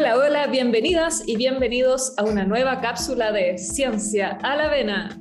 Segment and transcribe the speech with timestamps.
[0.00, 5.20] Hola, hola, bienvenidas y bienvenidos a una nueva cápsula de Ciencia a la Vena.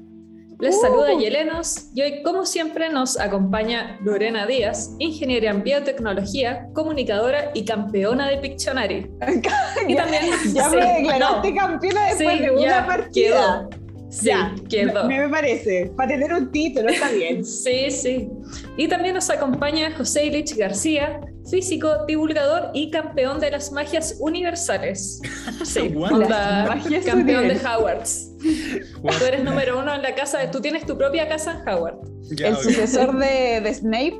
[0.57, 0.79] Les Uh.
[0.81, 7.65] saluda Yelenos y hoy, como siempre, nos acompaña Lorena Díaz, ingeniera en biotecnología, comunicadora y
[7.65, 9.11] campeona de Pictionary.
[9.89, 10.23] Y también,
[10.53, 13.67] Ya sí, me declaraste no, campeona después sí, de una ya, partida.
[13.67, 13.69] quedó.
[14.09, 15.03] Sí, Ya, quedó.
[15.07, 15.91] Me, me parece.
[15.97, 17.43] Para tener un título, está bien.
[17.43, 18.29] Sí, sí.
[18.77, 21.19] Y también nos acompaña José Ilich García,
[21.49, 25.21] físico, divulgador y campeón de las magias universales.
[25.63, 27.59] Sí, onda, campeón de.
[27.65, 28.31] Howards.
[28.39, 31.97] Tú eres número uno en la casa, de, tú tienes tu propia casa en Howard.
[32.31, 34.19] Ya, El sucesor de, de Snape.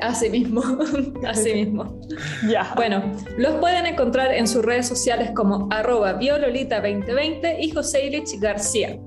[0.00, 0.62] Así mismo,
[1.26, 2.00] así mismo.
[2.48, 2.72] Ya.
[2.76, 8.98] Bueno, los pueden encontrar en sus redes sociales como arroba biololita2020 y José Ilich García.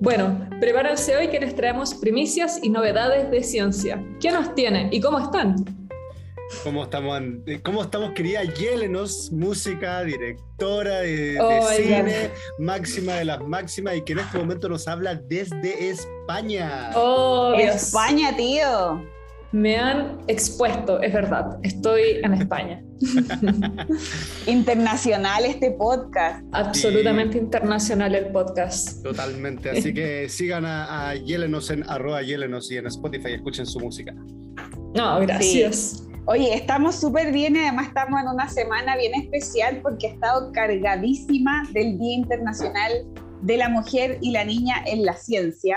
[0.00, 4.04] Bueno, prepárense hoy que les traemos primicias y novedades de ciencia.
[4.20, 5.56] ¿Qué nos tienen y cómo están?
[6.62, 9.30] ¿Cómo estamos, eh, ¿Cómo estamos, querida Yelenos?
[9.32, 14.68] Música, directora de, de Oh, cine, máxima de las máximas y que en este momento
[14.68, 16.90] nos habla desde España.
[16.94, 17.74] Oh, Dios.
[17.76, 19.02] España, tío.
[19.52, 21.58] Me han expuesto, es verdad.
[21.62, 22.82] Estoy en España.
[24.46, 26.44] Internacional este podcast.
[26.52, 29.02] Absolutamente internacional el podcast.
[29.04, 33.64] Totalmente, así que sigan a, a Yelenos en arroba Yelenos y en Spotify y escuchen
[33.64, 34.12] su música.
[34.94, 36.04] No, gracias.
[36.26, 40.52] Oye, estamos súper bien y además estamos en una semana bien especial porque ha estado
[40.52, 42.92] cargadísima del Día Internacional
[43.42, 45.76] de la Mujer y la Niña en la Ciencia.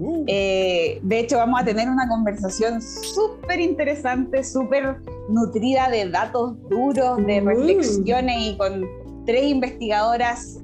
[0.00, 4.96] Uh, Eh, de hecho, vamos a tener una conversación súper interesante, súper
[5.28, 7.46] nutrida de datos duros, de Uh.
[7.46, 8.84] reflexiones y con
[9.24, 10.58] tres investigadoras,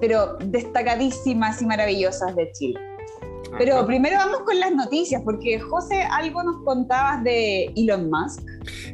[0.00, 2.80] pero destacadísimas y maravillosas de Chile.
[3.56, 8.42] Pero primero vamos con las noticias, porque José, algo nos contabas de Elon Musk.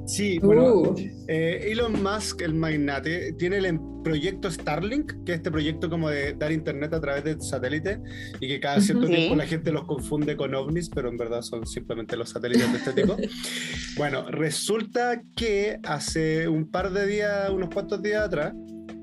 [0.06, 0.94] Sí, bueno, Uh.
[1.28, 6.10] eh, Elon Musk, el magnate, tiene el em- proyecto Starlink, que es este proyecto como
[6.10, 7.98] de dar internet a través de satélite
[8.38, 9.36] y que cada cierto tiempo Sí.
[9.38, 12.92] la gente los confunde con ovnis, pero en verdad son simplemente los satélites de este
[12.92, 13.16] tipo.
[13.96, 18.52] bueno, resulta que hace un par de días, unos cuantos días atrás,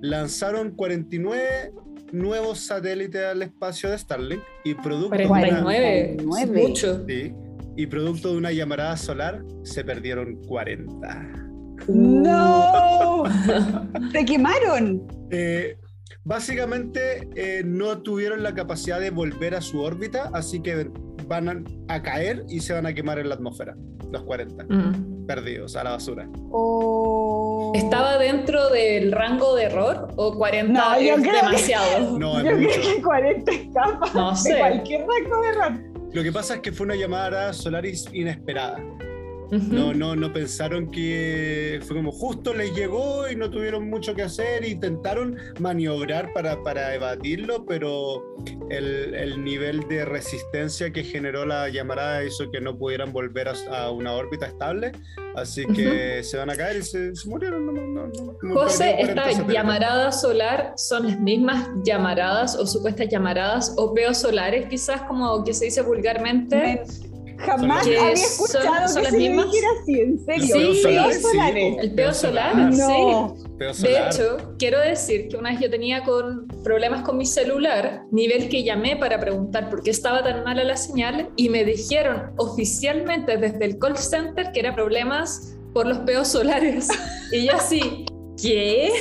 [0.01, 1.71] lanzaron 49
[2.11, 5.29] nuevos satélites al espacio de Starlink y producto de una-
[5.63, 6.17] 49.
[6.25, 6.67] 49.
[6.67, 7.05] Mucho.
[7.07, 7.33] Sí,
[7.77, 11.31] y producto de una llamarada solar se perdieron 40.
[11.87, 13.23] ¡No!
[14.11, 15.01] ¡Se quemaron!
[15.31, 15.77] Eh,
[16.23, 20.89] básicamente eh, no tuvieron la capacidad de volver a su órbita, así que
[21.31, 23.75] van a, caer y se van a quemar en la atmósfera,
[24.11, 25.25] los 40, Mm.
[25.25, 26.27] perdidos a la basura.
[26.51, 27.71] Oh.
[27.73, 32.19] ¿Estaba dentro del rango de error o 40 No, yo es creo que- demasiado?
[32.19, 32.79] No, es Yo mucho.
[32.81, 34.57] creo que 40 escapas No de sé.
[34.59, 35.71] cualquier rango de error.
[36.13, 38.09] Lo que pasa es que fue una llamada solar is-
[39.51, 44.23] No, no, no pensaron que fue como justo les llegó y no tuvieron mucho que
[44.23, 44.65] hacer.
[44.65, 48.37] Intentaron maniobrar para, para evadirlo, pero
[48.69, 53.53] el, el nivel de resistencia que generó la llamarada hizo que no pudieran volver a,
[53.77, 54.93] a una órbita estable.
[55.35, 57.65] Así que se van a caer y se, se murieron.
[57.65, 58.53] No, no, no, no.
[58.55, 64.17] José, Perdió 40 ¿esta llamarada solar son las mismas llamaradas o supuestas llamaradas o peos
[64.17, 66.55] solares, quizás como que se dice vulgarmente?
[66.55, 67.10] Men,
[67.45, 69.45] Jamás Que había son- escuchado son que las se mismas.
[69.45, 70.45] dijera así, en serio.
[70.45, 71.77] Sí, Peos solares, sí.
[71.81, 72.73] El peo solar, solar.
[72.73, 73.35] No.
[73.57, 74.11] Peo De solar.
[74.13, 78.63] hecho, quiero decir que una vez yo tenía con problemas con mi celular, nivel que
[78.63, 83.65] llamé para preguntar por qué estaba tan mala la señal y me dijeron oficialmente desde
[83.65, 86.87] el call center que era problemas por los peos solares.
[87.31, 88.05] Y yo así,
[88.41, 88.91] ¿qué?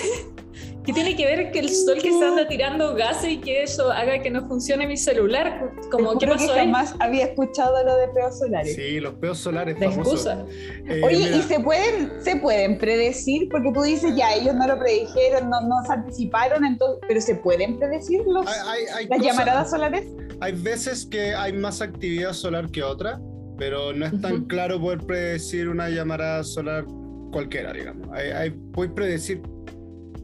[0.84, 3.90] ¿Qué tiene que ver que el sol que se anda tirando gases y que eso
[3.92, 5.72] haga que no funcione mi celular?
[5.90, 6.58] Como, ¿qué que pasó ahí?
[6.60, 8.74] jamás había escuchado lo de peos solares.
[8.74, 10.26] Sí, los peos solares famosos.
[10.26, 10.46] excusa.
[10.88, 13.48] Eh, Oye, mira, ¿y se pueden, se pueden predecir?
[13.50, 17.34] Porque tú dices, ya, ellos no lo predijeron, no, no se anticiparon, entonces, pero ¿se
[17.34, 20.06] pueden predecir los, hay- hay- hay las cosas- llamaradas solares?
[20.40, 23.20] Hay veces que hay más actividad solar que otra,
[23.58, 26.86] pero no es tan claro poder predecir una llamarada solar
[27.30, 28.08] cualquiera, digamos.
[28.12, 29.42] Hay, hay, puedes predecir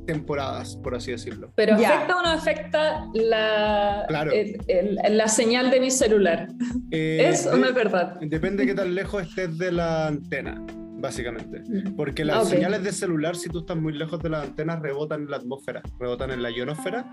[0.06, 1.52] temporadas, por así decirlo.
[1.54, 1.90] Pero Ya.
[1.96, 4.32] afecta o no afecta la, Claro.
[4.32, 6.48] el- el- la señal de mi celular.
[6.90, 8.16] Eh, ¿Es o de- no es verdad?
[8.20, 10.64] Depende de qué tan lejos estés de la antena,
[10.98, 11.62] básicamente.
[11.96, 12.48] Porque las Ah, ok.
[12.48, 15.82] señales de celular, si tú estás muy lejos de las antenas, rebotan en la atmósfera,
[16.00, 17.04] rebotan en la ionosfera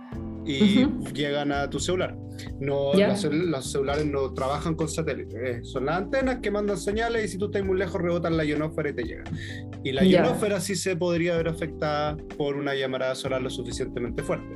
[0.46, 1.14] y Ujú.
[1.14, 2.16] llegan a tu celular.
[2.60, 6.78] No, los, cel- los celulares no trabajan con satélites, eh, son las antenas que mandan
[6.78, 9.26] señales y si tú estás muy lejos, rebotan la ionosfera y te llegan.
[9.84, 14.48] Y la ionosfera sí se podría ver afectada por una llamarada solar lo suficientemente fuerte.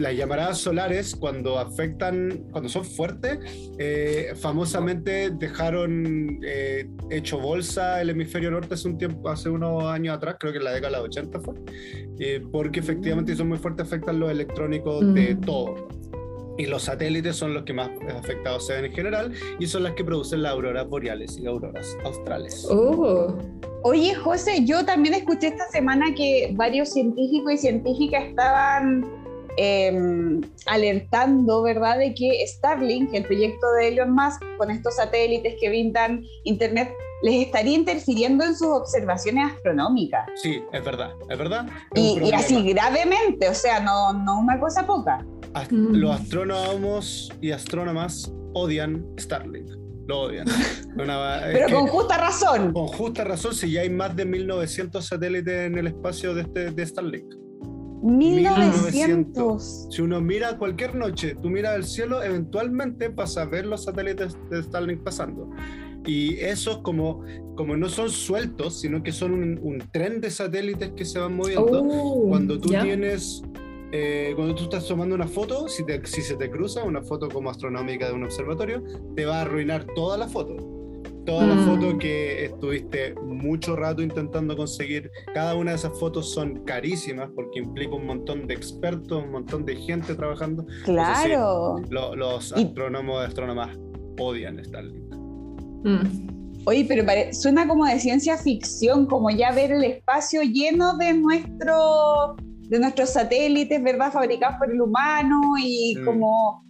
[0.00, 3.38] Las llamaradas solares, cuando afectan, cuando son fuertes,
[3.78, 10.16] eh, famosamente dejaron eh, hecho bolsa el hemisferio norte hace un tiempo, hace unos años
[10.16, 11.54] atrás, creo que en la década de los 80 fue,
[12.18, 15.40] eh, porque efectivamente son muy fuertes, afectan los electrónicos de Mm.
[15.42, 15.88] todo.
[16.58, 17.88] Y los satélites son los que más
[18.18, 21.96] afectados se ven en general y son las que producen las auroras boreales y auroras
[22.04, 22.66] australes.
[22.68, 23.34] Oh.
[23.82, 29.06] Oye, José, yo también escuché esta semana que varios científicos y científicas estaban
[29.62, 35.68] eh, alertando, ¿verdad?, de que Starlink, el proyecto de Elon Musk, con estos satélites que
[35.68, 36.90] brindan Internet,
[37.22, 40.24] les estaría interfiriendo en sus observaciones astronómicas.
[40.36, 41.66] Sí, es verdad, es verdad.
[41.94, 45.24] Es Y, y así gravemente, o sea, no, no una cosa poca.
[45.52, 45.94] Ast- Mm.
[45.96, 49.68] Los astrónomos y astrónomas odian Starlink.
[50.06, 50.46] Lo odian.
[50.96, 52.72] Una- Pero que- con justa razón.
[52.72, 56.70] con justa razón, si ya hay más de 1900 satélites en el espacio de, este,
[56.70, 57.34] de Starlink.
[58.02, 59.86] 1900.
[59.90, 64.36] Si uno mira cualquier noche, tú miras el cielo, eventualmente vas a ver los satélites
[64.50, 65.50] de Starlink pasando.
[66.06, 67.22] Y esos como,
[67.56, 71.36] como no son sueltos, sino que son un, un tren de satélites que se van
[71.36, 71.82] moviendo.
[71.84, 73.42] Oh, cuando tú tienes,
[73.92, 77.28] eh, cuando tú estás tomando una foto, si, te- si se te cruza una foto
[77.28, 78.82] como astronómica de un observatorio,
[79.14, 80.56] te va a arruinar toda la foto.
[81.26, 81.66] Toda la Mm.
[81.66, 85.10] foto que estuviste mucho rato intentando conseguir.
[85.34, 89.64] Cada una de esas fotos son carísimas porque implica un montón de expertos, un montón
[89.64, 90.64] de gente trabajando.
[90.84, 91.76] Claro.
[91.90, 93.78] Lo- los Y- astrónomos y astrónomas
[94.18, 95.14] odian Starlink.
[95.84, 96.28] Mm.
[96.66, 101.14] Oye, pero pare- suena como de ciencia ficción, como ya ver el espacio lleno de
[101.14, 102.36] nuestro,
[102.68, 104.12] de nuestros satélites, ¿verdad?
[104.12, 106.04] Fabricados por el humano y Mm.
[106.04, 106.64] como,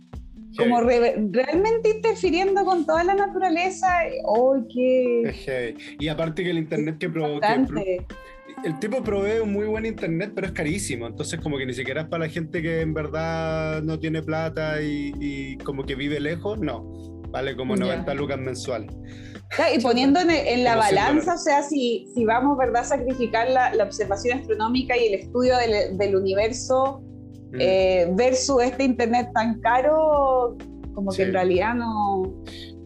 [0.56, 3.86] como re- realmente interfiriendo con toda la naturaleza.
[3.98, 5.76] ¡Ay, qué Es heavy.
[5.98, 8.06] Y aparte que el internet que, pro- que pro- importante!
[8.64, 11.06] el tipo provee un muy buen internet, pero es carísimo.
[11.06, 14.82] Entonces, como que ni siquiera es para la gente que en verdad no tiene plata
[14.82, 16.84] y, y como que vive lejos, no.
[17.30, 17.84] Vale como Ya.
[17.84, 18.86] 90 lucas mensual.
[19.56, 23.48] Claro, y poniendo en, en la balanza, o sea, si, si vamos, ¿verdad?, a sacrificar
[23.50, 27.02] la, la observación astronómica y el estudio del, del universo.
[27.58, 30.56] Eh, versus este internet tan caro,
[30.94, 31.22] como que Sí.
[31.22, 32.22] en realidad no...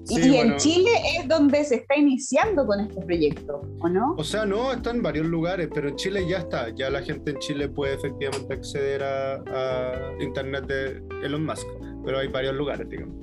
[0.07, 0.53] Y, Sí, y bueno.
[0.53, 4.15] en Chile es donde se está iniciando con este proyecto, ¿o no?
[4.19, 6.69] O sea, no, está en varios lugares, pero en Chile ya está.
[6.75, 11.67] Ya la gente en Chile puede efectivamente acceder a, a internet de Elon Musk,
[12.05, 13.17] pero hay varios lugares, digamos.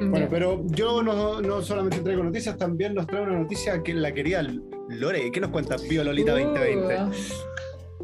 [0.00, 4.10] Bueno, pero yo no, no solamente traigo noticias, también nos trae una noticia que la
[4.12, 4.42] quería
[4.88, 5.30] Lore.
[5.30, 6.94] ¿Qué nos cuenta Bio Lolita Uh, 2020?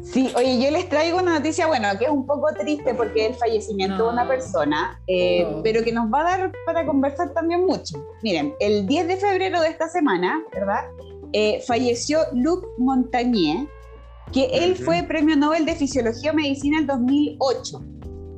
[0.03, 3.31] Sí, oye, yo les traigo una noticia, bueno, que es un poco triste porque es
[3.31, 4.03] el fallecimiento No.
[4.07, 5.63] de una persona, eh, No.
[5.63, 8.05] pero que nos va a dar para conversar también mucho.
[8.21, 10.81] Miren, el 10 de febrero de esta semana, ¿verdad?
[11.31, 13.65] Eh, falleció Luc Montagnier,
[14.33, 17.81] que él fue premio Nobel de Fisiología o Medicina en 2008.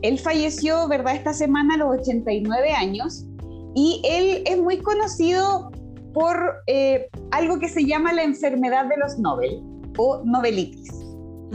[0.04, 3.26] Él falleció, ¿verdad?, esta semana a los 89 años
[3.74, 5.72] y él es muy conocido
[6.14, 9.62] por eh, algo que se llama la enfermedad de los Nobel
[9.98, 11.05] o Nobelitis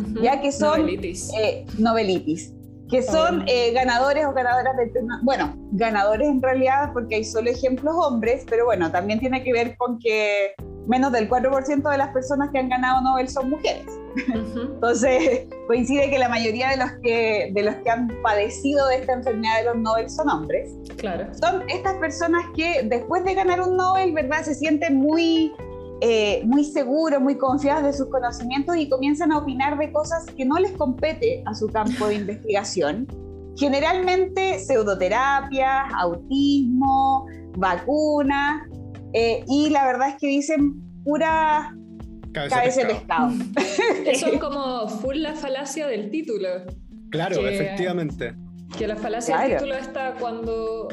[0.01, 0.23] Ujú.
[0.23, 1.31] ya que son- Novelitis.
[1.39, 2.53] eh, Nobelitis,
[2.89, 7.51] que son eh, ganadores o ganadoras del premio- bueno, ganadores en realidad porque hay solo
[7.51, 10.53] ejemplos hombres, pero bueno, también tiene que ver con que
[10.87, 13.87] menos del 4% de las personas que han ganado Nobel son mujeres.
[14.29, 14.61] Ujú.
[14.75, 19.13] Entonces, coincide que la mayoría de los que, de los que han padecido de esta
[19.13, 20.73] enfermedad de los Nobel son hombres.
[20.97, 21.29] Claro.
[21.35, 24.43] Son estas personas que después de ganar un Nobel, ¿verdad?
[24.43, 25.53] Se sienten muy,
[26.01, 30.45] eh, muy seguros, muy confiados de sus conocimientos y comienzan a opinar de cosas que
[30.45, 33.07] no les compete a su campo de investigación.
[33.57, 37.27] Generalmente pseudoterapias, autismo,
[37.57, 38.63] vacunas,
[39.13, 41.75] eh, y la verdad es que dicen pura
[42.33, 43.33] Cabeza cabeza de pescado.
[43.55, 44.03] pescado.
[44.07, 46.49] Eso es como full la falacia del título.
[47.11, 48.35] Claro, que- efectivamente.
[48.77, 49.65] Que la falacia del Claro.
[49.65, 50.89] título está cuando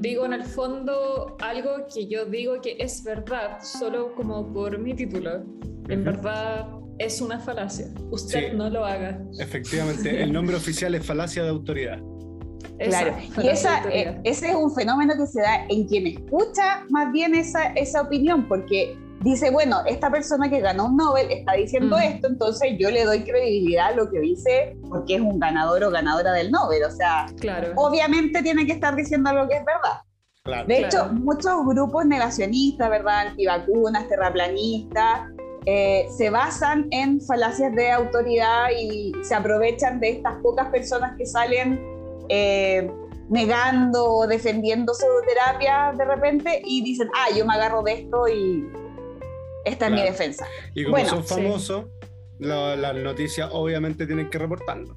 [0.00, 4.94] digo en el fondo algo que yo digo que es verdad, solo como por mi
[4.94, 5.42] título.
[5.88, 7.86] En verdad es una falacia.
[8.10, 8.56] Usted Sí.
[8.56, 9.20] no lo haga.
[9.40, 11.98] Efectivamente, el nombre oficial es falacia de autoridad.
[12.78, 16.84] Esa, Claro, y esa, eh, ese es un fenómeno que se da en quien escucha
[16.90, 21.52] más bien esa, esa opinión, porque dice, bueno, esta persona que ganó un Nobel está
[21.54, 22.02] diciendo Mm.
[22.02, 25.90] esto, entonces yo le doy credibilidad a lo que dice porque es un ganador o
[25.90, 26.84] ganadora del Nobel.
[26.84, 27.72] O sea, Claro.
[27.76, 30.00] obviamente tiene que estar diciendo algo que es verdad.
[30.44, 30.66] Claro.
[30.66, 30.86] De Claro.
[30.88, 33.28] hecho, muchos grupos negacionistas, ¿verdad?
[33.28, 35.20] Antivacunas, terraplanistas,
[35.66, 41.24] eh, se basan en falacias de autoridad y se aprovechan de estas pocas personas que
[41.26, 41.80] salen
[42.28, 42.90] eh,
[43.28, 48.66] negando o defendiendo pseudoterapia de repente y dicen, ah, yo me agarro de esto y
[49.64, 50.12] esta es mi Claro.
[50.12, 50.46] defensa.
[50.74, 51.84] Y como Bueno, son famosos,
[52.38, 54.96] las noticias obviamente tienen que reportarlo.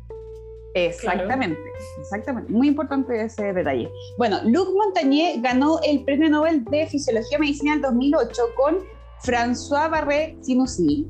[0.74, 1.62] Exactamente,
[2.02, 2.52] exactamente.
[2.52, 3.90] Muy importante ese detalle.
[4.18, 8.80] Bueno, Luc Montagnier ganó el Premio Nobel de Fisiología Medicina en 2008 con
[9.24, 11.08] François Barré Sinoussi.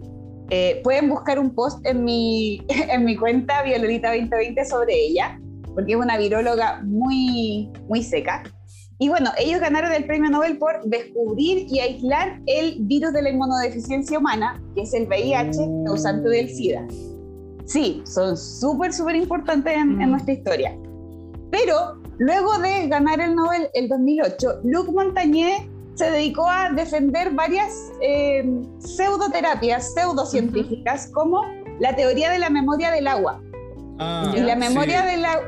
[0.52, 5.40] Eh, pueden buscar un post en mi, en mi cuenta Violorita 2020 sobre ella,
[5.74, 8.44] porque es una viróloga muy, muy seca.
[8.98, 13.30] Y bueno, ellos ganaron el premio Nobel por descubrir y aislar el virus de la
[13.30, 16.88] inmunodeficiencia humana, que es el VIH causante del SIDA.
[17.66, 20.12] Sí, son súper, súper importantes en, en, mm.
[20.12, 20.78] nuestra historia.
[21.52, 27.74] Pero luego de ganar el Nobel el 2008, Luc Montagnier se dedicó a defender varias
[28.02, 28.46] eh,
[28.80, 31.42] pseudoterapias, pseudocientíficas, como
[31.80, 33.42] la teoría de la memoria del agua
[34.00, 35.40] ah, y la memoria de la,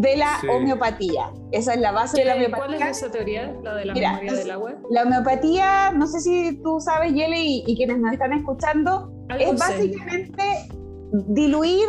[0.00, 1.32] de la homeopatía.
[1.52, 2.66] Esa es la base de la homeopatía.
[2.66, 4.74] ¿Cuál es esa teoría, la de la memoria del agua?
[4.90, 10.42] La homeopatía, no sé si tú sabes, Yele, y, quienes nos están escuchando, es básicamente
[11.28, 11.88] diluir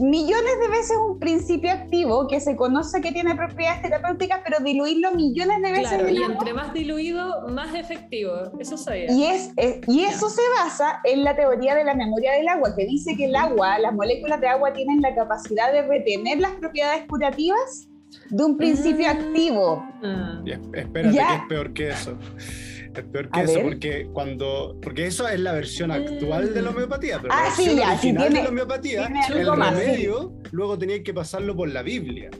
[0.00, 5.12] millones de veces un principio activo que se conoce que tiene propiedades terapéuticas, pero diluirlo
[5.12, 5.88] millones de veces.
[5.88, 8.32] Claro, y entre más diluido, más efectivo.
[8.58, 9.10] Eso sabía.
[9.10, 9.52] Y, es,
[9.86, 13.26] y eso se basa en la teoría de la memoria del agua, que dice que
[13.26, 17.88] el agua, las moléculas de agua tienen la capacidad de retener las propiedades curativas
[18.28, 19.10] de un principio mm.
[19.10, 19.84] activo.
[20.02, 20.42] Ah.
[20.74, 22.18] espérate, que es peor que eso.
[22.94, 24.76] Es peor que eso, porque cuando.
[24.82, 27.18] Porque eso es la versión actual de la homeopatía.
[27.20, 31.14] Pero ah, la sí, ya, sí, tiene, de la homeopatía, el remedio, luego tenía que
[31.14, 32.30] pasarlo por la Biblia.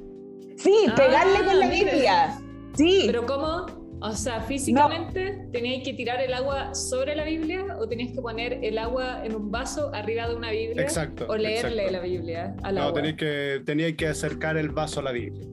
[0.57, 2.39] Sí, pegarle con la ah, Biblia.
[2.75, 3.05] Sí.
[3.07, 3.67] Pero ¿cómo?
[4.03, 8.59] O sea, físicamente teníais que tirar el agua sobre la Biblia o teníais que poner
[8.63, 10.83] el agua en un vaso arriba de una Biblia.
[10.83, 11.27] Exacto.
[11.29, 13.03] O leerle la Biblia al no, agua.
[13.03, 15.47] No, que, teníais que acercar el vaso a la Biblia.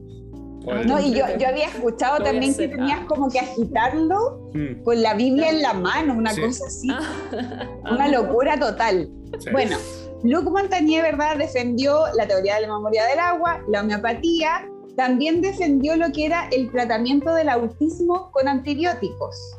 [0.65, 4.83] No, y yo, yo había escuchado también que tenías como que agitarlo mm.
[4.83, 6.89] con la Biblia en la mano, una cosa así.
[6.91, 7.67] Ah.
[7.91, 9.09] una locura total.
[9.51, 9.77] Bueno,
[10.23, 11.37] Luc Montagnier, ¿verdad?
[11.37, 16.49] Defendió la teoría de la memoria del agua, la homeopatía, también defendió lo que era
[16.51, 19.55] el tratamiento del autismo con antibióticos,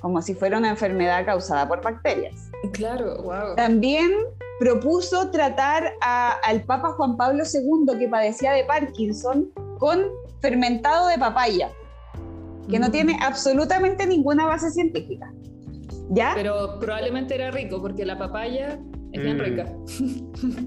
[0.00, 2.34] como si fuera una enfermedad causada por bacterias.
[2.72, 3.54] Claro, wow.
[3.54, 4.10] También
[4.58, 10.06] propuso tratar al Papa Juan Pablo II, que padecía de Parkinson, con
[10.40, 11.70] fermentado de papaya,
[12.68, 13.22] que no tiene mm.
[13.22, 15.32] absolutamente ninguna base científica.
[16.10, 16.32] ¿Ya?
[16.34, 18.78] Pero probablemente era rico porque la papaya
[19.12, 19.40] es bien mm.
[19.40, 19.66] rica.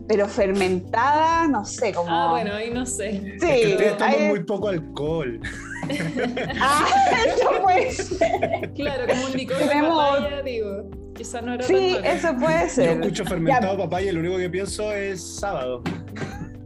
[0.07, 2.09] Pero fermentada, no sé cómo.
[2.09, 3.37] Ah, bueno, ahí no sé.
[3.39, 5.39] Sí, es que ustedes muy poco alcohol.
[6.61, 6.85] ah,
[7.25, 8.73] eso puede ser.
[8.73, 10.89] Claro, como un licor de papaya, digo.
[11.13, 12.85] Quizá no era Sí, eso puede ser.
[12.85, 15.83] Yo escucho fermentado papaya y lo único que pienso es sábado.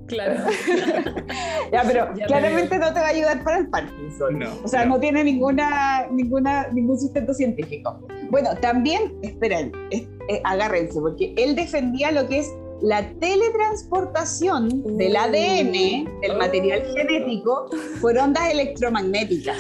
[0.08, 0.36] Claro.
[1.72, 4.40] ya, pero claramente no te va a ayudar para el Parkinson.
[4.40, 8.00] No, o sea, no, tiene ninguna, ninguna, ningún sustento científico.
[8.30, 10.08] Bueno, también, esperen, eh,
[10.44, 16.94] agárrense, porque él defendía lo que es la teletransportación del ADN, del material oh.
[16.94, 17.70] genético,
[18.02, 19.58] por ondas electromagnéticas.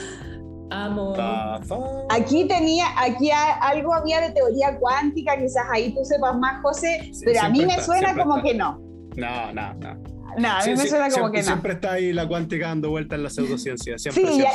[0.69, 1.13] Amo.
[2.09, 7.41] Aquí tenía, aquí algo había de teoría cuántica, quizás ahí tú sepas más, José, pero
[7.41, 8.79] a mí me suena como que no.
[9.15, 10.16] No, no, no.
[10.37, 11.43] No, a mí me suena como que no.
[11.43, 13.97] Siempre está ahí la cuántica dando vuelta en la pseudociencia.
[13.97, 14.11] sí,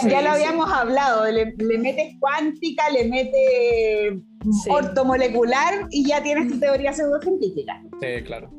[0.09, 1.31] ya, lo habíamos hablado.
[1.31, 4.23] Le, metes cuántica, le metes
[4.69, 7.83] ortomolecular y ya tienes tu teoría pseudocientífica.
[8.01, 8.51] Sí, claro.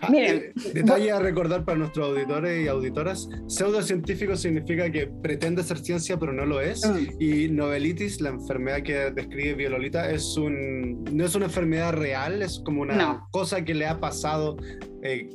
[0.00, 5.64] Ah, Miren, eh, detalle a recordar para nuestros auditores y auditoras: pseudocientífico significa que pretende
[5.64, 6.86] ser ciencia, pero no lo es.
[6.86, 7.20] Mm.
[7.20, 12.62] Y novelitis, la enfermedad que describe Viololita, es un, no es una enfermedad real, es
[12.64, 14.56] como una cosa que le ha pasado.
[15.02, 15.28] Eh,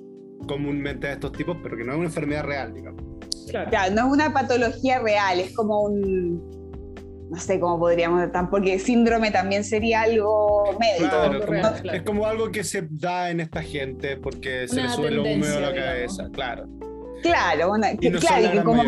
[0.48, 3.04] comúnmente a estos tipos, pero que no es una enfermedad real, digamos.
[3.50, 3.96] Claro.
[3.96, 6.60] no es una patología real, es como un.
[7.32, 11.86] No sé cómo podríamos porque síndrome también sería algo médico.
[11.94, 15.58] es como algo que se da en esta gente porque se le sube lo húmedo
[15.58, 16.66] a la cabeza, claro.
[17.22, 18.84] Claro, bueno, que, no claro, que como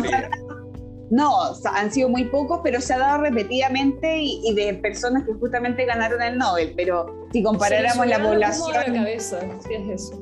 [1.11, 1.29] no,
[1.73, 6.21] han sido muy pocos, pero se ha dado repetidamente y, de personas que justamente ganaron
[6.21, 6.73] el Nobel.
[6.75, 8.71] Pero si comparáramos la población.
[8.73, 10.21] La cabeza, sí es eso.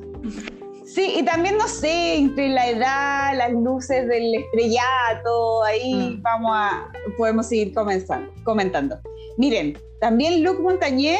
[0.94, 6.22] Sí, y también, no sé, entre la edad, las luces del estrellato, ahí mm.
[6.22, 7.72] vamos a, podemos seguir
[8.42, 8.98] comentando.
[9.38, 11.18] Miren, también Luc Montagnier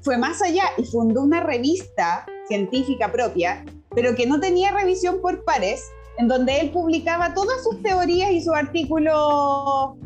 [0.00, 3.62] fue más allá y fundó una revista científica propia,
[3.94, 5.84] pero que no tenía revisión por pares,
[6.16, 9.96] en donde él publicaba todas sus teorías y sus artículos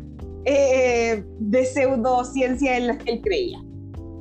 [0.43, 3.59] eh, de pseudociencia en las que él creía.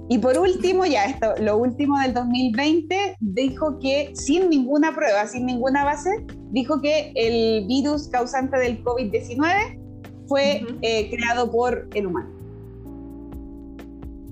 [0.08, 5.46] Y por último, ya esto, lo último del 2020, dijo que sin ninguna prueba, sin
[5.46, 6.11] ninguna base,
[6.50, 9.80] dijo que el virus causante del COVID-19
[10.28, 12.28] fue eh, creado por el humano.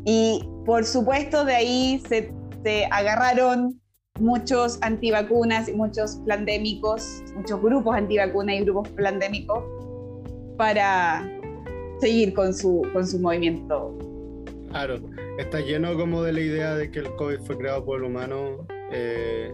[0.05, 3.81] Y por supuesto de ahí se, se agarraron
[4.21, 9.65] muchos antivacunas y muchos plandémicos, muchos grupos antivacunas y grupos plandémicos
[10.59, 11.29] para
[12.01, 13.97] seguir con su, con su movimiento.
[14.71, 15.01] Claro,
[15.39, 18.67] está lleno como de la idea de que el COVID fue creado por el humano
[18.93, 19.51] eh,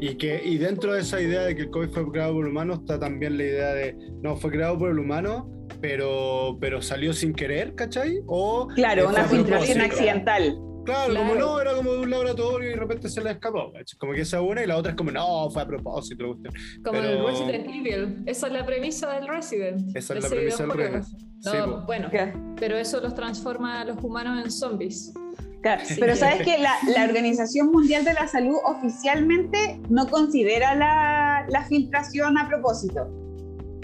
[0.00, 2.50] y, que, y dentro de esa idea de que el COVID fue creado por el
[2.50, 5.48] humano está también la idea de, no, fue creado por el humano,
[5.80, 8.20] pero, pero salió sin querer, ¿cachai?
[8.26, 10.58] O claro, una filtración accidental.
[10.90, 13.72] Claro, como no, era como de un laboratorio y de repente se le escapó.
[13.98, 16.36] Como que esa una y la otra es como, no, fue a propósito.
[16.84, 18.22] Como el Resident Evil.
[18.26, 19.96] Esa es la premisa del Resident.
[19.96, 21.06] Esa es la premisa del Resident.
[21.44, 22.10] No, bueno,
[22.56, 25.12] pero eso los transforma a los humanos en zombies.
[25.62, 31.64] Pero sabes que la, la, Organización Mundial de la Salud oficialmente no considera la, la
[31.66, 33.08] filtración a propósito.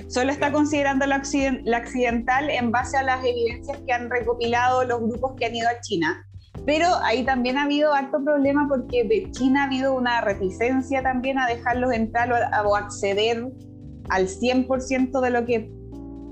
[0.09, 1.23] Solo está considerando la,
[1.65, 5.69] la accidental en base a las evidencias que han recopilado los grupos que han ido
[5.69, 6.26] a China
[6.67, 11.39] pero ahí también ha habido harto problema porque de China ha habido una reticencia también
[11.39, 12.31] a dejarlos entrar
[12.67, 13.49] o, acceder
[14.09, 15.71] al 100% de lo que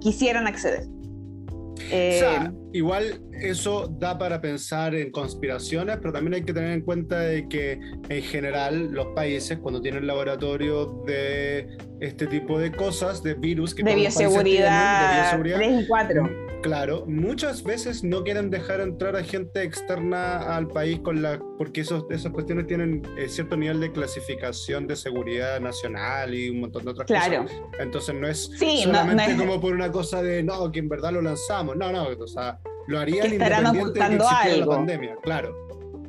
[0.01, 0.87] quisieran acceder.
[0.87, 6.73] o sea, eh, igual eso da para pensar en conspiraciones, pero también hay que tener
[6.73, 7.79] en cuenta de que
[8.09, 11.69] en general los países cuando tienen laboratorios de
[12.01, 17.05] este tipo de cosas, de virus que de bioseguridad, de bioseguridad 3 y 4 Claro,
[17.07, 22.05] muchas veces no quieren dejar entrar a gente externa al país con la, porque esos,
[22.09, 26.93] esas cuestiones tienen eh, cierto nivel de clasificación de seguridad nacional y un montón de
[26.93, 27.43] otras claro.
[27.43, 27.61] cosas.
[27.79, 28.51] Entonces no es
[28.83, 31.77] solamente como por una cosa de no, que en verdad lo lanzamos.
[31.77, 35.55] No, no, o sea, lo harían independiente de que la pandemia, claro.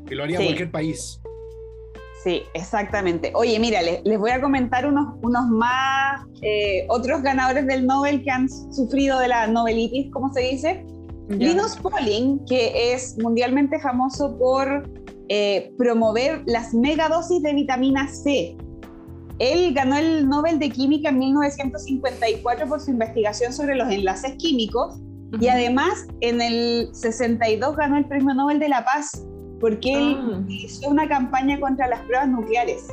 [0.10, 1.20] Y lo haría cualquier país.
[2.24, 3.32] Sí, exactamente.
[3.36, 8.32] Oye, mira, les, voy a comentar unos, unos más, eh, otros ganadores del Nobel que
[8.32, 10.86] han sufrido de la novelitis, como se dice.
[11.29, 14.89] Linus Pauling, que es mundialmente famoso por
[15.29, 18.58] eh, promover las megadosis de vitamina C.
[19.39, 25.00] Él ganó el Nobel de Química en 1954 por su investigación sobre los enlaces químicos
[25.39, 29.25] y además en el 62 ganó el Premio Nobel de la Paz
[29.60, 30.44] porque él ah.
[30.48, 32.88] hizo una campaña contra las pruebas nucleares.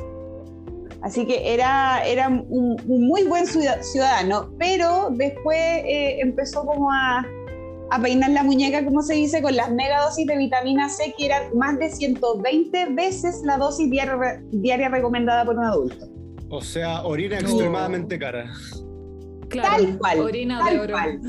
[1.01, 7.25] Así que era, era un, muy buen ciudadano, pero después eh, empezó como a,
[7.91, 11.57] a, peinar la muñeca, como se dice, con las megadosis de vitamina C, que eran
[11.57, 16.07] más de 120 veces la dosis diaria, diaria recomendada por un adulto.
[16.49, 18.49] O sea, orina extremadamente cara
[19.61, 20.19] tal cual.
[20.19, 20.93] Orina tal de oro.
[20.93, 21.21] Cual,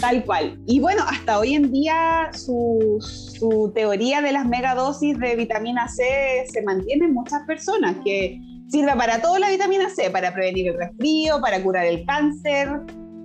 [0.00, 0.60] tal cual.
[0.66, 6.44] Y bueno, hasta hoy en día su, su, teoría de las megadosis de vitamina C
[6.52, 10.78] se mantiene en muchas personas, que sirve para todo la vitamina C, para prevenir el
[10.78, 12.68] resfrío, para curar el cáncer,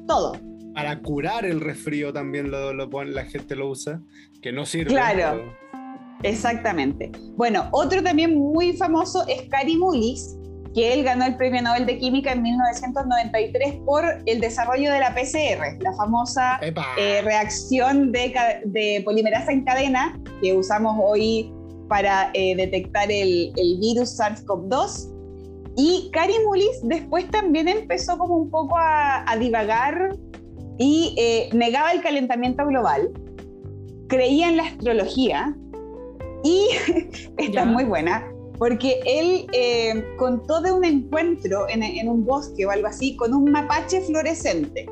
[0.07, 0.33] todo.
[0.73, 4.01] Para curar el resfrío también lo, lo la gente lo usa,
[4.41, 4.91] que no sirve.
[4.91, 5.53] Claro.
[6.23, 7.11] Exactamente.
[7.35, 10.37] Bueno, otro también muy famoso es Carimulis,
[10.73, 15.13] que él ganó el Premio Nobel de Química en 1993 por el desarrollo de la
[15.13, 21.51] PCR, la famosa eh, reacción de, polimerasa en cadena que usamos hoy
[21.89, 25.09] para eh, detectar el, virus SARS-CoV-2.
[25.75, 30.15] Y Kari Mullis después también empezó como un poco a, divagar
[30.77, 33.09] y eh, negaba el calentamiento global,
[34.07, 35.55] creía en la astrología
[36.43, 36.67] y,
[37.37, 38.25] esta es muy buena,
[38.61, 43.51] porque él eh, contó de un encuentro en, un bosque o algo así con un
[43.51, 44.85] mapache fluorescente,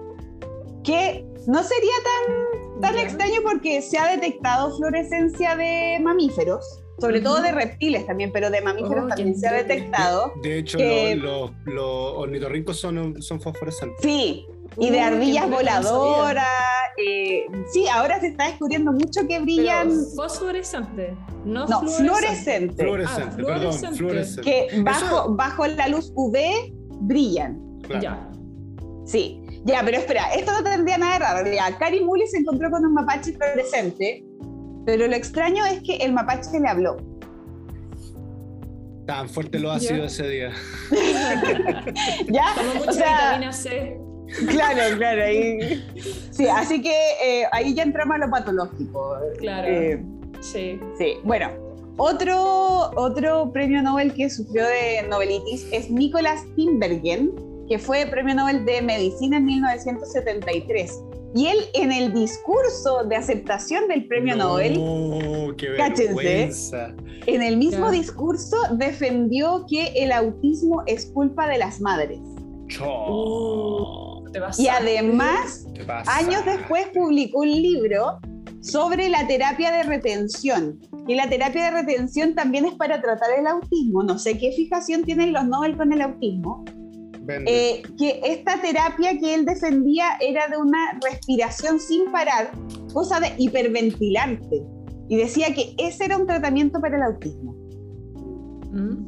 [0.84, 7.44] que no sería tan, tan extraño porque se ha detectado fluorescencia de mamíferos, sobre todo
[7.44, 10.34] de reptiles también, pero de mamíferos oh, también se ha detectado.
[10.42, 10.80] De, hecho,
[11.18, 14.00] los, los, ornitorrincos son, son fosforescentes.
[14.02, 16.46] Sí, y de ardillas voladoras.
[16.98, 19.92] Eh, sí, ahora se está descubriendo mucho que brillan.
[20.16, 22.84] fosforescente, no, no fluorescente.
[22.84, 24.42] Fluorescente, ah, perdón, fluorescente.
[24.42, 26.38] Que bajo, bajo la luz UV
[27.02, 27.60] brillan.
[28.02, 28.30] Ya.
[29.06, 31.52] Sí, ya, pero espera, esto no tendría nada de raro.
[31.52, 34.24] Ya, Cari Muli se encontró con un mapache fluorescente,
[34.86, 36.98] pero lo extraño es que el mapache le habló.
[39.06, 40.52] Tan fuerte lo ha sido ese día.
[42.28, 44.00] ya, Como mucha vitamina C.
[44.48, 45.24] Claro, claro.
[45.24, 45.84] Ahí,
[46.32, 49.18] sí, así que eh, ahí ya entramos a lo patológico.
[49.40, 49.68] Claro.
[49.68, 50.04] Eh,
[50.42, 50.80] sí.
[50.98, 51.50] Sí, bueno.
[52.02, 57.30] Otro, otro premio Nobel que sufrió de novelitis es Nicolas Timbergen,
[57.68, 61.04] que fue premio Nobel de Medicina en 1973.
[61.36, 64.80] Y él en el discurso de aceptación del premio Nobel,
[65.58, 66.50] qué cáchense,
[67.28, 72.20] en el mismo discurso defendió que el autismo es culpa de las madres.
[74.58, 75.66] Y además,
[76.08, 78.20] años después publicó un libro
[78.62, 83.48] sobre la terapia de retención, que la terapia de retención también es para tratar el
[83.48, 84.04] autismo.
[84.04, 86.66] No sé qué fijación tienen los Nobel con el autismo.
[87.46, 92.52] Eh, que esta terapia que él defendía era de una respiración sin parar,
[92.92, 94.64] cosa de hiperventilante.
[95.10, 97.54] Y decía que ese era un tratamiento para el autismo.
[98.72, 99.06] Mm.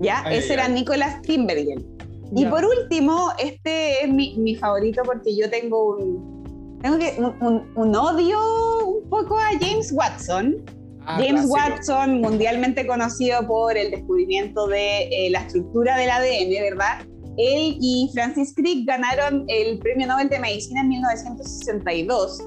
[0.00, 0.24] ¿Ya?
[0.30, 1.91] ese era Nicolás Timbergen.
[2.34, 7.70] Y por último, este es mi, mi, favorito porque yo tengo un, tengo que, un,
[7.74, 8.38] un, odio
[8.86, 10.64] un poco a James Watson.
[11.04, 17.00] Ah, James Watson, mundialmente conocido por el descubrimiento de eh, la estructura del ADN, ¿verdad?
[17.36, 22.38] Él y Francis Crick ganaron el Premio Nobel de Medicina en 1962.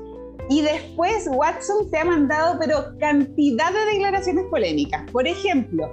[0.50, 5.04] Y después Watson se ha mandado, pero cantidad de declaraciones polémicas.
[5.12, 5.92] Por ejemplo,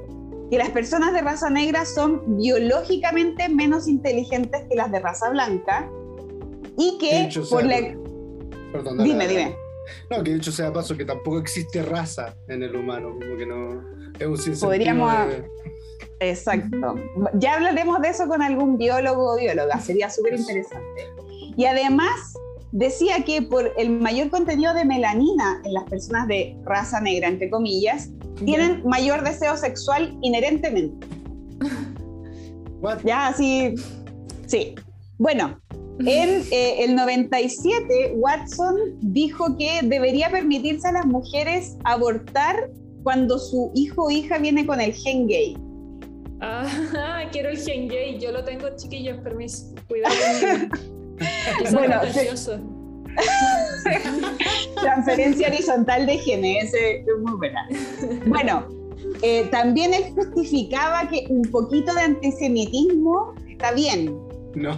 [0.52, 5.90] que las personas de raza negra son biológicamente menos inteligentes que las de raza blanca
[6.76, 7.96] y que por la...
[8.70, 9.56] Perdón, dime, dime.
[10.10, 13.46] No, que de hecho sea paso que tampoco existe raza en el humano, como que
[13.46, 13.82] no
[14.18, 15.14] es un Podríamos...
[16.20, 16.96] Exacto.
[17.32, 21.08] Ya hablaremos de eso con algún biólogo o bióloga, sería súper interesante.
[21.56, 22.34] Y además
[22.72, 27.48] decía que por el mayor contenido de melanina en las personas de raza negra, entre
[27.48, 28.10] comillas,
[28.44, 31.07] tienen mayor deseo sexual inherentemente.
[33.05, 33.74] Ya, así.
[34.46, 34.74] Sí.
[35.18, 35.61] Bueno,
[36.00, 42.70] en eh, el 97, Watson dijo que debería permitirse a las mujeres abortar
[43.02, 45.57] cuando su hijo o hija viene con el gen gay.
[46.40, 48.18] Ah, quiero el gen gay.
[48.18, 49.74] Yo lo tengo, chiquillos, permiso.
[49.88, 50.14] Cuidado.
[51.72, 52.00] bueno,
[54.81, 57.68] Transferencia horizontal de genes, es muy buena.
[58.27, 58.66] Bueno,
[59.22, 64.18] eh, también él justificaba que un poquito de antisemitismo está bien.
[64.55, 64.77] No.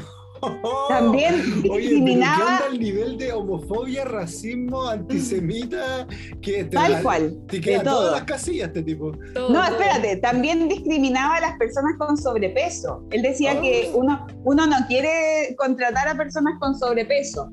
[0.88, 2.60] También discriminaba.
[2.66, 6.06] Oye, el nivel de homofobia, racismo, antisemita
[6.42, 7.38] que Tal cual.
[7.48, 9.12] Te queda todas las casillas este tipo.
[9.34, 13.04] no, espérate, también discriminaba a las personas con sobrepeso.
[13.10, 13.98] Él decía que oh.
[13.98, 17.52] uno, uno no quiere contratar a personas con sobrepeso.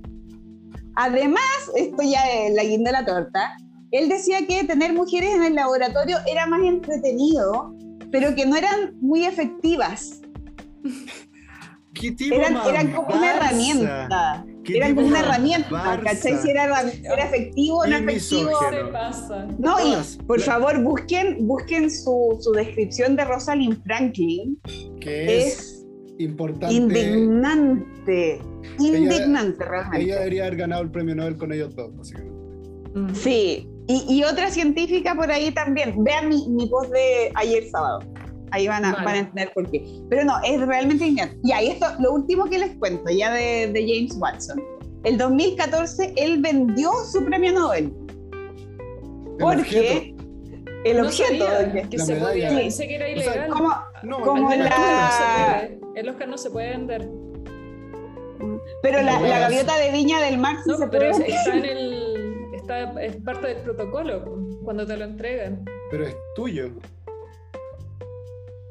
[0.95, 3.57] Además, esto ya es la guinda de la torta,
[3.91, 7.75] él decía que tener mujeres en el laboratorio era más entretenido,
[8.11, 10.21] pero que no eran muy efectivas.
[11.93, 14.45] ¿Qué tipo eran, eran como una herramienta.
[14.63, 16.37] Eran como una herramienta, ¿cachai?
[16.37, 18.51] Si era, era efectivo o no efectivo.
[19.57, 24.57] No, y por favor, busquen, busquen su, su descripción de Rosalind Franklin.
[25.01, 25.85] Que es,
[26.19, 26.73] importante.
[26.73, 28.39] Indignante.
[28.79, 30.05] Indignante, realmente.
[30.05, 32.31] Ella debería haber ganado el premio Nobel con ellos dos, básicamente.
[32.93, 33.15] Mm.
[33.15, 36.03] Sí, y, y, otra científica por ahí también.
[36.03, 37.99] Vean mi, mi post de ayer sábado.
[38.51, 39.85] Ahí van a, van a entender por qué.
[40.09, 41.37] Pero no, es realmente indignante.
[41.43, 44.61] Y ahí esto, lo último que les cuento, ya de, de James Watson.
[45.03, 47.93] El 2014 él vendió su premio Nobel.
[49.39, 50.13] Porque
[50.83, 51.45] el objeto
[51.89, 53.49] que se podía, pensé que era ilegal.
[53.49, 55.69] como, no, como en la...
[55.95, 57.09] el Oscar no se puede vender.
[58.81, 61.65] Pero la, la, gaviota de Viña del Mar sí no, se pero puede está en
[61.77, 62.11] el
[62.53, 64.23] está, es parte del protocolo
[64.63, 65.63] cuando te lo entregan.
[65.89, 66.69] Pero es tuyo.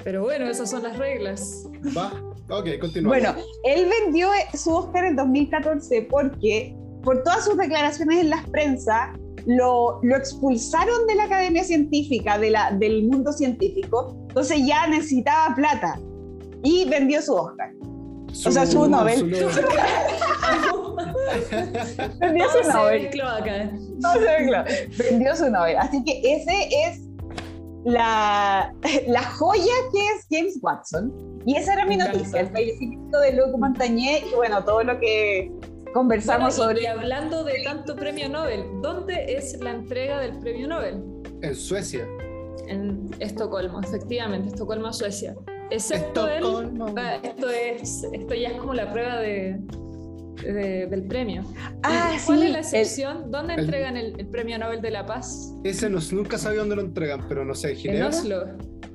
[0.02, 1.66] Pero bueno, esas son las reglas.
[1.96, 2.12] Va,
[2.48, 3.10] ok, continúa.
[3.10, 9.12] Bueno, él vendió su Oscar en 2014 porque por todas sus declaraciones en las prensa
[9.46, 15.54] lo, lo expulsaron de la academia científica, de la, del mundo científico, entonces ya necesitaba
[15.54, 15.98] plata
[16.62, 17.72] y vendió su Oscar
[18.46, 19.22] o sea, su Nobel.
[22.18, 23.10] Vendió su Nobel.
[23.98, 25.76] No se Vendió su Nobel.
[25.78, 27.00] Así que ese es
[27.84, 28.72] la,
[29.06, 31.12] la joya que es James Watson.
[31.46, 35.50] Y esa era mi noticia, el fallecimiento de Luc Montagnier y bueno, todo lo que
[35.94, 36.82] conversamos sobre.
[36.82, 41.02] Y hablando de tanto premio Nobel, ¿dónde es la entrega del premio Nobel?
[41.40, 42.06] En Suecia.
[42.68, 45.34] En Estocolmo, efectivamente, Estocolmo, Suecia.
[45.70, 46.44] Excepto él,
[47.22, 49.60] esto, es, esto ya es como la prueba de,
[50.42, 51.44] del premio.
[51.82, 53.30] Ah, ¿Cuál es la excepción?
[53.30, 55.54] ¿Dónde entregan el, premio Nobel de la Paz?
[55.64, 58.06] Ese no, nunca sabía dónde lo entregan, pero no sé, Ginebra.
[58.06, 58.46] En Oslo.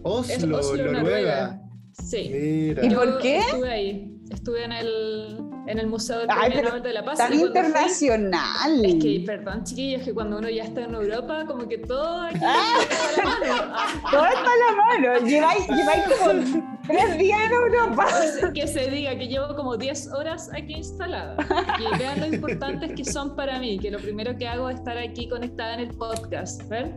[0.03, 1.61] Oslo, Oslo Noruega.
[1.93, 2.75] Sí.
[2.81, 3.39] ¿Y por qué?
[3.39, 4.11] Estuve ahí.
[4.31, 7.17] Estuve en el, en el Museo del Premio Nobel de la Paz.
[7.17, 8.85] Tan internacional.
[8.85, 12.39] es que, perdón, chiquillos, que cuando uno ya está en Europa, como que todo aquí
[12.43, 13.73] ah, está a la mano.
[13.75, 13.85] Ah.
[14.11, 15.27] Todo está a la mano.
[15.27, 18.07] Lleváis, lleváis como tres días en Europa.
[18.53, 21.37] Que se diga que llevo como 10 horas aquí instalada.
[21.79, 24.97] Y vean lo importantes que son para mí, que lo primero que hago es estar
[24.97, 26.67] aquí conectada en el podcast.
[26.69, 26.95] ¿ver?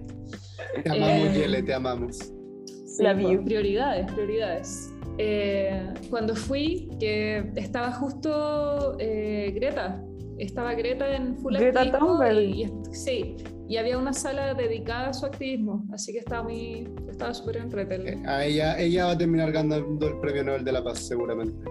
[0.82, 2.16] Te amamos, eh, Yele, te amamos.
[2.16, 4.90] Sí, la prioridades, prioridades.
[5.18, 10.00] Eh, cuando fui, que estaba justo eh, Greta,
[10.38, 12.70] estaba Greta en Full Greta Thunberg.
[12.92, 13.36] sí,
[13.68, 18.10] y había una sala dedicada a su activismo, así que estaba muy, estaba súper entretenido.
[18.10, 21.68] Eh, a ella, ella va a terminar ganando el premio Nobel de la Paz, seguramente.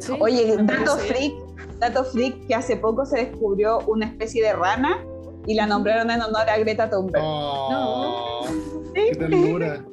[0.00, 1.34] Sí, Oye, dato freak,
[1.78, 5.04] dato freak, que hace poco se descubrió una especie de rana
[5.46, 7.22] y la nombraron en honor a Greta Thunberg.
[7.22, 8.92] Oh, no.
[8.94, 9.84] ¡Qué ternura!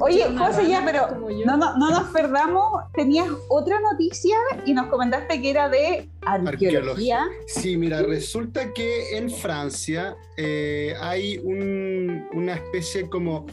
[0.00, 2.84] Oye, José, ya, pero no, no, no, nos perdamos.
[2.94, 7.26] Tenías otra noticia y nos comentaste que era de arqueología.
[7.46, 13.46] Sí, mira, resulta que en Francia eh, hay una especie como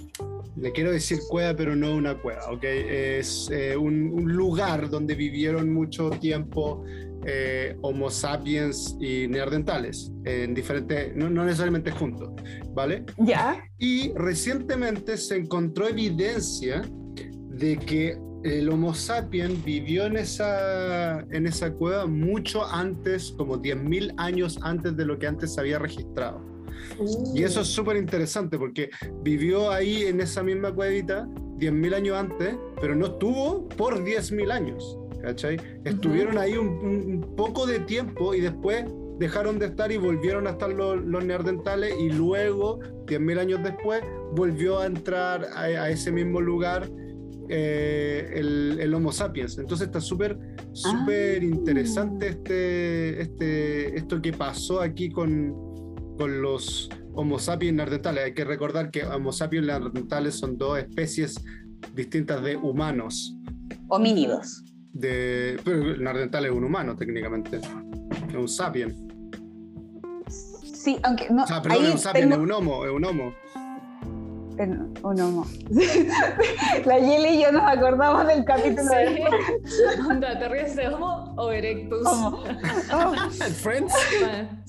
[0.55, 2.63] le quiero decir cueva, pero no una cueva, ¿ok?
[2.63, 6.83] Es eh, un, lugar donde vivieron mucho tiempo
[7.25, 12.31] eh, Homo sapiens y neandertales, en diferentes, no, necesariamente juntos,
[12.73, 13.03] ¿vale?
[13.17, 13.63] Ya.
[13.77, 16.81] Y recientemente se encontró evidencia
[17.49, 24.13] de que el Homo sapiens vivió en esa, en esa cueva mucho antes, como 10.000
[24.17, 26.41] años antes de lo que antes se había registrado.
[27.33, 28.89] Y eso es súper interesante porque
[29.21, 31.25] vivió ahí en esa misma cuevita
[31.57, 34.97] 10.000 años antes, pero no estuvo por 10.000 años.
[35.23, 35.57] ¿Cachai?
[35.85, 38.85] Estuvieron ahí un, poco de tiempo y después
[39.17, 44.03] dejaron de estar y volvieron a estar los, los neandertales y luego, 10.000 años después,
[44.35, 46.89] volvió a entrar a, ese mismo lugar
[47.49, 49.57] eh, el, Homo sapiens.
[49.57, 50.37] Entonces está súper
[50.73, 51.45] súper ah.
[51.45, 55.53] interesante este, este, esto que pasó aquí con,
[56.17, 58.25] con los Homo sapiens neandertales.
[58.25, 61.35] Hay que recordar que Homo sapiens neandertales son dos especies
[61.95, 63.35] distintas de humanos.
[63.87, 65.59] Homínidos de.
[65.63, 67.57] Pero el Nardental es un humano, técnicamente.
[67.57, 68.95] Es un sapien.
[70.29, 71.43] Sí, aunque no.
[71.43, 73.33] O sea, perdón, es un sapien, es un homo, es un homo.
[74.55, 75.47] Un homo.
[76.85, 79.13] La Yeli y yo nos acordamos del capítulo sí.
[79.13, 80.37] de.
[80.39, 82.05] ¿Te ríes de homo o erectus?
[82.05, 82.43] Homo.
[83.61, 83.93] Friends.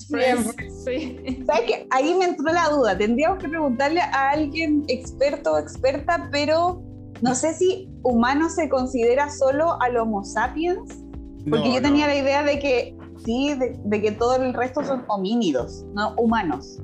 [0.09, 0.55] Friends.
[0.83, 1.43] Sí.
[1.45, 1.87] ¿Sabes qué?
[1.91, 2.97] Ahí me entró la duda.
[2.97, 6.81] Tendríamos que preguntarle a alguien experto o experta, pero
[7.21, 11.03] no sé si humano se considera solo al Homo sapiens,
[11.49, 15.85] porque yo tenía la idea de que sí, de, que todo el resto son homínidos,
[15.93, 16.79] no humanos.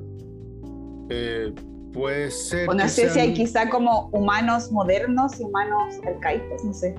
[1.10, 1.52] Eh,
[1.92, 2.68] puede ser.
[2.68, 6.94] O no sé si hay quizá como humanos modernos y humanos arcaicos, no sé.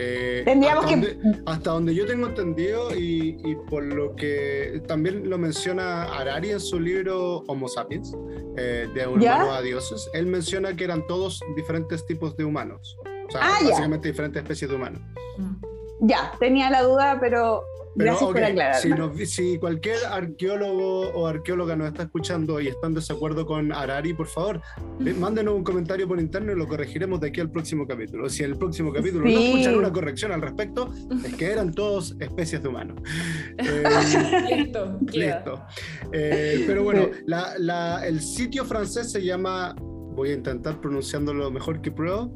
[0.00, 1.14] Eh, Tendríamos hasta que.
[1.14, 6.60] Donde, hasta donde yo tengo entendido, y, por lo que también lo menciona Harari en
[6.60, 8.16] su libro Homo sapiens,
[8.56, 12.96] eh, de humanos a dioses, él menciona que eran todos diferentes tipos de humanos.
[13.28, 15.02] O sea, ah, básicamente diferentes especies de humanos.
[16.00, 17.64] Ya, tenía la duda, pero
[17.98, 18.76] Gracias por aclarar.
[19.26, 24.28] Si, cualquier arqueólogo o arqueóloga nos está escuchando y está en desacuerdo con Arari, por
[24.28, 24.60] favor,
[25.18, 28.28] mándenos un comentario por interno y lo corregiremos de aquí al próximo capítulo.
[28.28, 30.92] Si en el próximo capítulo no escuchan una corrección al respecto,
[31.24, 32.96] es que eran todos especies de humanos.
[33.58, 34.98] Eh, listo.
[35.12, 35.62] Listo.
[36.12, 37.08] Eh, pero bueno,
[38.04, 42.32] el sitio francés se llama, voy a intentar pronunciándolo lo mejor que puedo,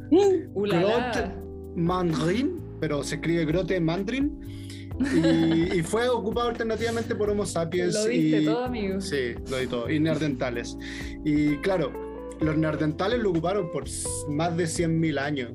[0.54, 1.32] Grotte
[1.76, 4.61] Mandrin, pero se escribe Grotte Mandrin
[5.00, 7.94] y, fue ocupado alternativamente por Homo sapiens.
[7.94, 9.00] Lo diste todo, amigo.
[9.00, 9.90] Sí, lo di todo.
[9.90, 10.76] Y neandertales.
[11.24, 11.92] Y claro,
[12.40, 13.84] los neandertales lo ocuparon por
[14.28, 15.50] más de 100.000 años.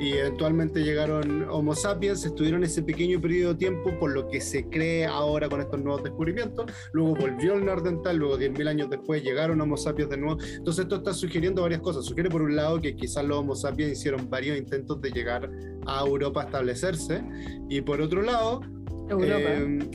[0.00, 4.64] Y eventualmente llegaron Homo sapiens, estuvieron ese pequeño periodo de tiempo, por lo que se
[4.68, 6.70] cree ahora con estos nuevos descubrimientos.
[6.92, 10.40] Luego volvió el neandertal, luego 10.000 años después llegaron Homo sapiens de nuevo.
[10.40, 12.04] Entonces, esto está sugiriendo varias cosas.
[12.04, 15.50] Sugiere, por un lado, que quizás los Homo sapiens hicieron varios intentos de llegar
[15.86, 17.24] a Europa a establecerse.
[17.68, 18.60] Y por otro lado,
[19.08, 19.50] Europa.
[19.50, 19.90] Eh,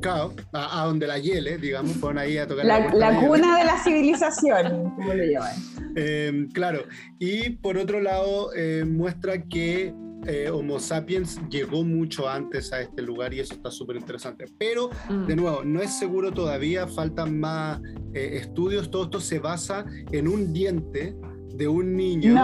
[0.00, 3.78] claro, a, donde la hiele, digamos, fueron ahí a tocar la, la, cuna de la
[3.84, 5.52] civilización, como lo llaman.
[5.96, 6.84] Eh, claro,
[7.18, 9.94] y por otro lado, eh, muestra que
[10.26, 14.44] eh, Homo sapiens llegó mucho antes a este lugar y eso está súper interesante.
[14.58, 15.26] Pero, mm.
[15.26, 17.80] de nuevo, no es seguro todavía, faltan más
[18.14, 21.16] estudios, todo esto se basa en un diente
[21.54, 22.34] de un niño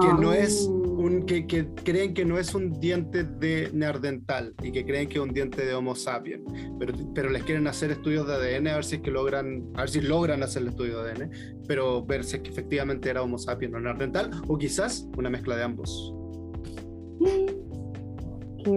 [0.00, 0.68] que no es
[1.00, 5.14] un que, que, creen que no es un diente de neandertal y que creen que
[5.14, 6.42] es un diente de Homo sapiens,
[6.78, 9.80] pero, pero les quieren hacer estudios de ADN a ver si es que logran a
[9.80, 11.30] ver si logran hacer el estudio de ADN,
[11.66, 15.56] pero ver si es que efectivamente era Homo sapiens o neandertal o quizás una mezcla
[15.56, 16.14] de ambos.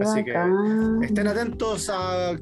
[0.01, 0.33] Así que
[1.03, 2.37] estén atentos a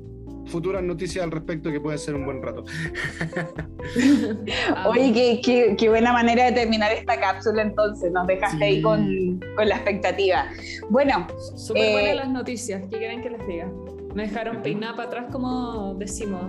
[0.51, 2.65] futuras noticias al respecto que puede ser un buen rato.
[4.85, 9.69] Oye, qué, qué, buena manera de terminar esta cápsula entonces, nos dejaste ahí con, con,
[9.69, 10.47] la expectativa.
[10.89, 11.27] Bueno.
[11.55, 13.69] Súper buenas eh, las noticias, ¿qué quieren que les diga?
[14.13, 16.43] Me dejaron peinar para atrás como decimos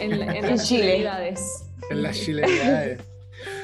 [0.00, 1.66] en, en, las chilenidades.
[1.90, 3.00] En las chilenidades.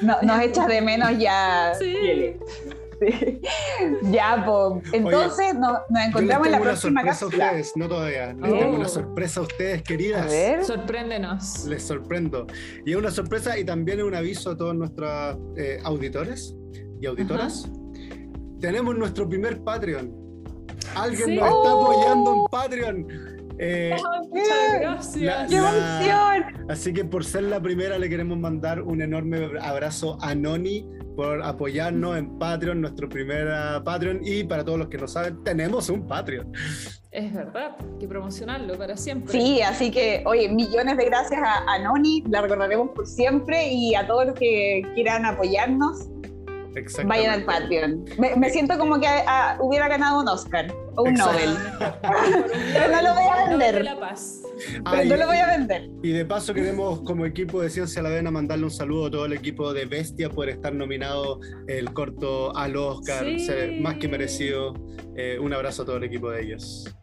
[0.01, 1.73] No, nos echas de menos ya.
[1.77, 2.35] Sí.
[3.01, 3.41] Sí.
[4.11, 4.93] Ya, pues.
[4.93, 7.29] Entonces nos, nos encontramos en la próxima cápsula.
[7.31, 7.45] cápsula.
[7.45, 8.33] a ustedes, no todavía.
[8.33, 8.57] Les Oh.
[8.59, 10.21] tengo una sorpresa a ustedes, queridas.
[10.21, 10.63] A ver.
[10.63, 11.65] Sorpréndenos.
[11.65, 12.45] Les sorprendo.
[12.85, 16.55] Y es una sorpresa y también es un aviso a todos nuestros eh, auditores
[17.01, 17.69] y auditoras.
[18.59, 20.13] Tenemos nuestro primer Patreon.
[20.95, 21.35] Alguien Sí.
[21.37, 21.81] nos está Oh.
[21.91, 23.07] apoyando en Patreon.
[23.63, 23.95] Eh,
[24.29, 25.49] Muchas gracias.
[25.49, 26.01] ¡Qué La-
[26.39, 26.65] emoción!
[26.69, 31.41] así que por ser la primera le queremos mandar un enorme abrazo a Noni por
[31.43, 34.21] apoyarnos en Patreon, nuestro primer ah, Patreon.
[34.23, 36.51] Y para todos los que no saben, tenemos un Patreon.
[37.11, 39.31] Es verdad, hay que promocionarlo para siempre.
[39.31, 43.95] Sí, así que, oye, millones de gracias a, a Noni, la recordaremos por siempre y
[43.95, 46.07] a todos los que quieran apoyarnos.
[47.05, 48.05] Vayan al Patreon.
[48.17, 51.13] Me, me siento como que ah, hubiera ganado un Oscar o un.
[51.13, 51.49] Nobel,
[52.73, 53.85] Pero no lo voy a vender.
[54.85, 55.89] Ah, pero y- no lo voy a vender.
[56.03, 59.11] Y de paso queremos como equipo de Ciencia a la Vena mandarle un saludo a
[59.11, 63.79] todo el equipo de Bestia por estar nominado el corto al Oscar, Sí.
[63.81, 64.73] más que merecido.
[65.15, 66.93] Eh, un abrazo a todo el equipo de ellos.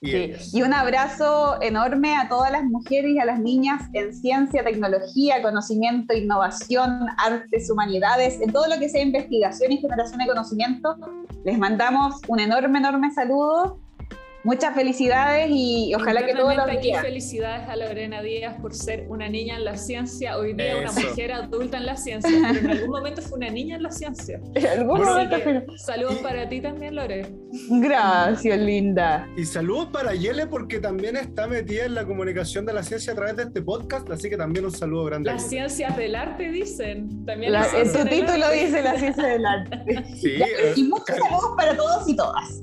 [0.00, 0.16] Y Sí.
[0.16, 0.54] ellas.
[0.54, 5.40] Y un abrazo enorme a todas las mujeres y a las niñas en ciencia, tecnología,
[5.42, 10.96] conocimiento, innovación, artes, humanidades, en todo lo que sea investigación y generación de conocimiento.
[11.44, 13.78] Les mandamos un enorme, enorme saludo.
[14.46, 17.02] Muchas felicidades y ojalá que todos los aquí días.
[17.02, 21.32] felicidades a Lorena Díaz por ser una niña en la ciencia, hoy día una mujer
[21.32, 24.40] adulta en la ciencia, pero en algún momento fue una niña en la ciencia.
[24.54, 27.26] En algún Así momento, pero- saludos Y- para ti también, Lore.
[27.70, 29.28] Gracias, linda.
[29.36, 33.16] Y saludos para Yele porque también está metida en la comunicación de la ciencia a
[33.16, 35.32] través de este podcast, así que también un saludo grande.
[35.32, 37.24] Las ciencias del arte dicen.
[37.26, 38.64] También La- en del título arte.
[38.64, 40.04] dice la ciencia del arte.
[40.14, 42.62] Sí, Ya, eh, Y muchos saludos para todos y todas.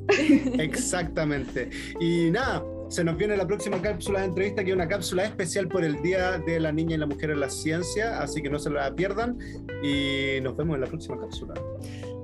[0.59, 1.72] Exactamente.
[1.99, 5.67] Y nada, se nos viene la próxima cápsula de entrevista, que es una cápsula especial
[5.67, 8.59] por el Día de la Niña y la Mujer en la Ciencia, así que no
[8.59, 9.37] se la pierdan
[9.83, 11.53] y nos vemos en la próxima cápsula.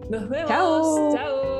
[0.09, 0.49] Nos vemos.
[0.49, 1.11] Chao.
[1.13, 1.59] Chao.